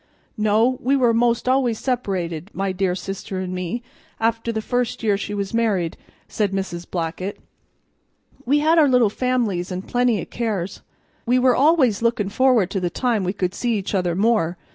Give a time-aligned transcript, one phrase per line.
[0.39, 3.83] "No, we were 'most always separated, my dear sister and me,
[4.19, 5.95] after the first year she was married,"
[6.27, 6.89] said Mrs.
[6.89, 7.37] Blackett.
[8.43, 10.81] "We had our little families an' plenty o' cares.
[11.27, 14.57] We were always lookin' forward to the time we could see each other more.